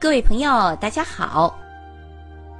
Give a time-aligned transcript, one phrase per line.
[0.00, 1.58] 各位朋友，大家好。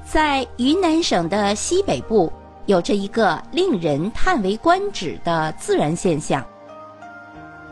[0.05, 2.33] 在云南省的西北部，
[2.67, 6.45] 有着一个令人叹为观止的自然现象。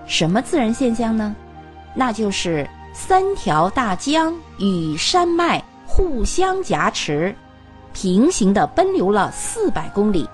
[0.06, 1.34] 什么自然现象呢？
[1.96, 7.34] 那就是三条大江与山脉互相夹持，
[7.92, 10.30] 平行的奔流了四百公里。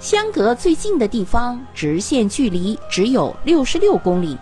[0.00, 4.36] 相隔最近的地方，直线距离只有六十六公里，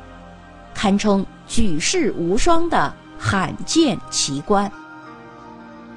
[0.74, 2.90] 堪称举世无双的。
[3.18, 4.70] 罕见奇观，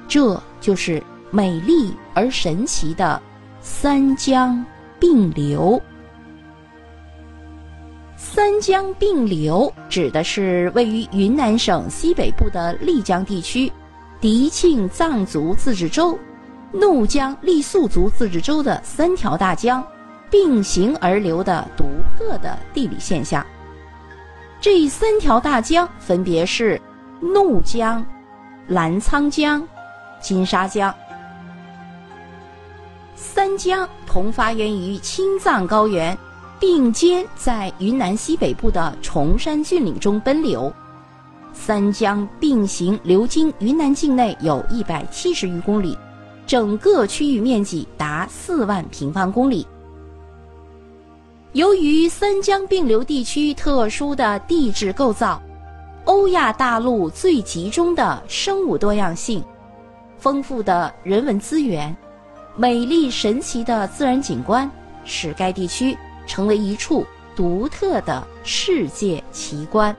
[0.08, 3.20] 这就是美丽而神奇的
[3.60, 4.64] 三江
[4.98, 5.80] 并流。
[8.16, 13.72] 三江并流指的是位于云南省西北部的丽江地区，
[14.20, 16.18] 迪庆藏族自治州、
[16.72, 19.84] 怒江傈僳族自治州的三条大江
[20.30, 21.84] 并行而流的独
[22.18, 23.44] 特的地理现象。
[24.60, 26.80] 这三条大江分别是。
[27.20, 28.04] 怒江、
[28.66, 29.66] 澜沧江、
[30.20, 30.92] 金沙江
[33.14, 36.16] 三江同发源于青藏高原，
[36.58, 40.72] 并肩在云南西北部的崇山峻岭中奔流。
[41.52, 45.98] 三江并行流经云南境内有一百七十余公里，
[46.46, 49.66] 整个区域面积达四万平方公里。
[51.52, 55.40] 由于三江并流地区特殊的地质构造。
[56.04, 59.44] 欧亚大陆最集中的生物多样性，
[60.18, 61.94] 丰富的人文资源，
[62.56, 64.68] 美丽神奇的自然景观，
[65.04, 67.06] 使该地区成为一处
[67.36, 69.94] 独特的世界奇观。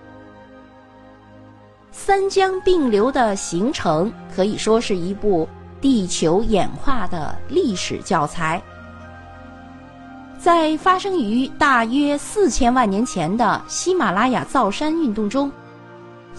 [1.91, 5.47] 三江并流的形成可以说是一部
[5.79, 8.61] 地球演化的历史教材。
[10.39, 15.52] 在发生于大约四千万年前的喜马拉雅造山运动中。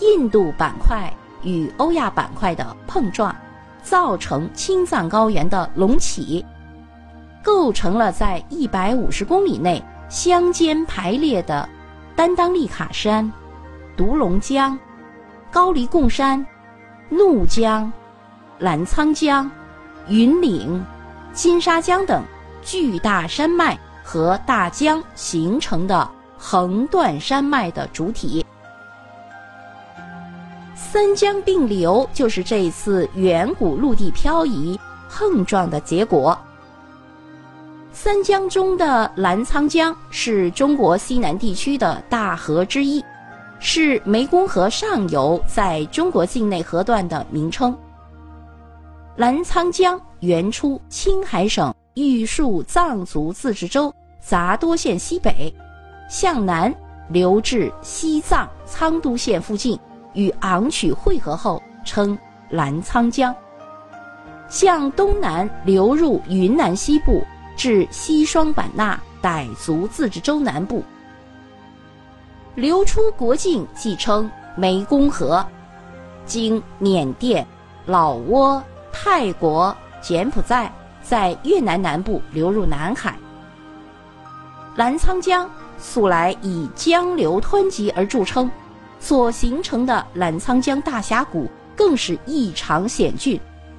[0.00, 1.12] 印度板块
[1.42, 3.34] 与欧亚板块的碰撞，
[3.82, 6.44] 造成青藏高原的隆起，
[7.42, 11.68] 构成了在一百五十公里内相间排列的
[12.14, 13.30] 丹当利卡山、
[13.96, 14.78] 独龙江、
[15.50, 16.44] 高黎贡山、
[17.08, 17.90] 怒江、
[18.58, 19.50] 澜沧江、
[20.08, 20.84] 云岭、
[21.32, 22.22] 金沙江等
[22.62, 28.44] 巨大山脉和大江形成的横断山脉的主体。
[30.92, 36.38] 三江并流就是这一次远古陆地漂移碰撞的结果。
[37.94, 43.02] 三江中的澜沧江是中国西南地区的大河之一，
[43.58, 47.74] 是湄公河上游在中国境内河段的名称。
[49.16, 55.50] 澜沧江源出青海省玉树藏族自治州杂多县西北，
[56.10, 56.70] 向南
[57.08, 59.80] 流至西藏昌都县附近。
[60.14, 62.18] 与昂曲汇合后称
[62.50, 63.34] 澜沧江，
[64.48, 67.24] 向东南流入云南西部，
[67.56, 70.84] 至西双版纳傣族自治州南部，
[72.54, 75.44] 流出国境即称湄公河，
[76.26, 77.46] 经缅甸、
[77.86, 78.62] 老挝、
[78.92, 80.70] 泰国、柬埔寨，
[81.02, 83.16] 在越南南部流入南海。
[84.76, 85.48] 澜沧江
[85.78, 88.50] 素来以江流湍急而著称。
[89.02, 93.38] 所形成的澜沧江大峡谷更是异常险峻，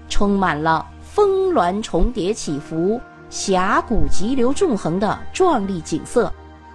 [0.10, 6.32] 充满了峰峦重叠起伏、峡谷急流纵横的壮丽景色，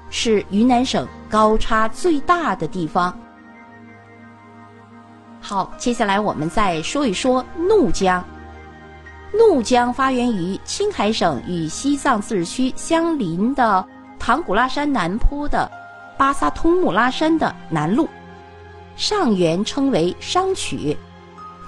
[0.08, 3.16] 是云南省高差最大的地方。
[5.42, 8.24] 好，接下来我们再说一说怒江。
[9.30, 13.86] 怒江发源于青海省与西藏自治区相邻的
[14.18, 15.70] 唐古拉山南坡的
[16.16, 18.08] 巴萨通木拉山的南麓。
[18.98, 20.96] 上源称为商曲，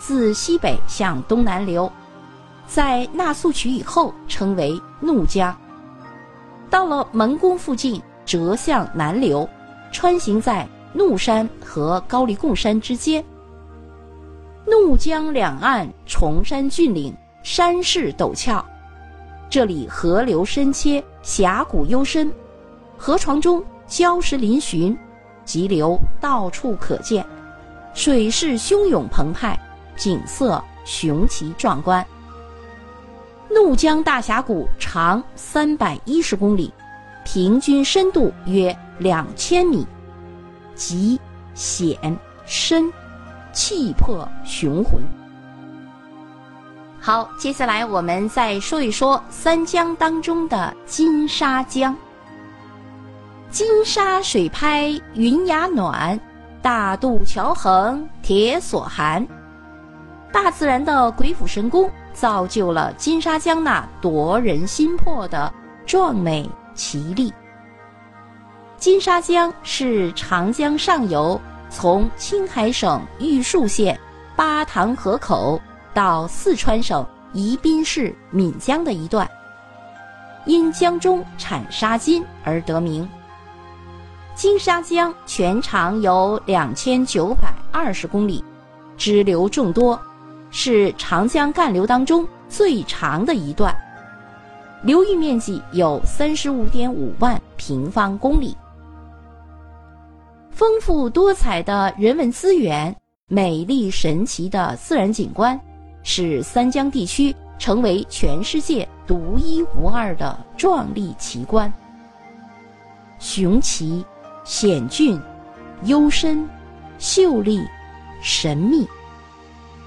[0.00, 1.90] 自西北向东南流，
[2.66, 5.56] 在纳苏曲以后称为怒江。
[6.68, 9.48] 到了蒙宫附近折向南流，
[9.92, 13.24] 穿行在怒山和高黎贡山之间。
[14.66, 18.64] 怒江两岸崇山峻岭，山势陡峭，
[19.48, 22.30] 这里河流深切，峡谷幽深，
[22.98, 24.96] 河床中礁石嶙峋。
[25.50, 27.26] 急流到处可见，
[27.92, 29.58] 水势汹涌澎湃，
[29.96, 32.06] 景色雄奇壮观。
[33.48, 36.72] 怒江大峡谷长三百一十公里，
[37.24, 39.84] 平均深度约两千米，
[40.76, 41.20] 急
[41.52, 42.16] 险
[42.46, 42.88] 深，
[43.52, 45.02] 气魄雄浑。
[47.00, 51.96] 好，接下来我们再说一说三江当中的金沙江。
[53.50, 56.18] 金沙水拍云崖暖，
[56.62, 59.26] 大渡桥横，铁索寒。
[60.32, 65.52] 大自然的鬼斧神工，造就了金沙江那夺人心魄的
[65.84, 67.32] 壮美奇丽。
[68.76, 71.38] 金沙江是长江上游
[71.68, 73.98] 从青海省玉树县
[74.36, 75.60] 巴塘河口
[75.92, 79.28] 到四川省宜宾市岷江的一段，
[80.46, 83.08] 因江中产沙金而得名。
[84.34, 88.42] 金沙江全长有两千九百二十公里，
[88.96, 90.00] 支流众多。
[90.52, 93.72] 是长江干流当中最长的一段，
[94.82, 98.56] 流域面积有三十五点五万平方公里。
[100.50, 102.92] 丰富多彩的人文资源、
[103.28, 105.58] 美丽神奇的自然景观，
[106.02, 111.72] 使三江地区成为全世界独一无二的壮丽奇观。
[113.20, 114.04] 雄奇、
[114.50, 115.16] 险峻、
[115.84, 116.44] 幽深、
[116.98, 117.64] 秀丽、
[118.20, 118.84] 神秘。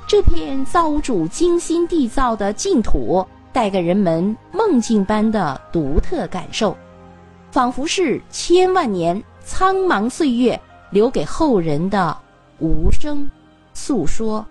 [0.08, 6.78] 这片造物主精心缔造的净土，带给人们梦境般的独特感受，
[7.52, 10.58] 仿佛是千万年苍茫岁月
[10.92, 12.18] 留给后人的
[12.60, 13.30] 无声
[13.74, 14.44] 诉说。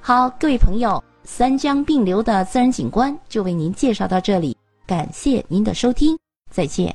[0.00, 4.56] 好，各位朋友，三江并流的自然景观就为您介绍到这里，
[4.86, 6.18] 感谢您的收听，
[6.50, 6.94] 再见。